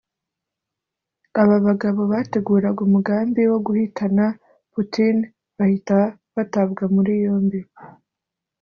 aba 1.41 1.57
bagabo 1.67 2.01
bateguraga 2.11 2.79
umugambi 2.87 3.41
wo 3.51 3.59
guhitana 3.65 4.25
Putin 4.73 5.15
bahita 5.57 5.99
batabwa 6.35 6.83
muri 6.95 7.13
yombi 7.23 7.59